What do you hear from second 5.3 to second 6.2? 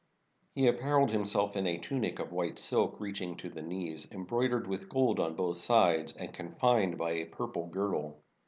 both sides,